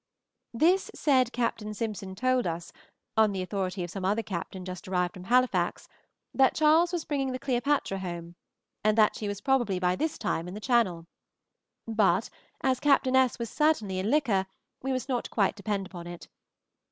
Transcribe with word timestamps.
This 0.55 0.89
said 0.95 1.31
Captain 1.31 1.75
Simpson 1.75 2.15
told 2.15 2.47
us, 2.47 2.73
on 3.15 3.33
the 3.33 3.43
authority 3.43 3.83
of 3.83 3.91
some 3.91 4.03
other 4.03 4.23
Captain 4.23 4.65
just 4.65 4.87
arrived 4.87 5.13
from 5.13 5.25
Halifax, 5.25 5.87
that 6.33 6.55
Charles 6.55 6.91
was 6.91 7.05
bringing 7.05 7.33
the 7.33 7.37
"Cleopatra" 7.37 7.99
home, 7.99 8.33
and 8.83 8.97
that 8.97 9.15
she 9.15 9.27
was 9.27 9.41
probably 9.41 9.77
by 9.79 9.95
this 9.95 10.17
time 10.17 10.47
in 10.47 10.55
the 10.55 10.59
Channel; 10.59 11.05
but 11.87 12.31
as 12.61 12.79
Captain 12.79 13.15
S. 13.15 13.37
was 13.37 13.51
certainly 13.51 13.99
in 13.99 14.09
liquor, 14.09 14.47
we 14.81 14.91
must 14.91 15.07
not 15.07 15.29
quite 15.29 15.55
depend 15.55 15.87
on 15.93 16.07
it. 16.07 16.27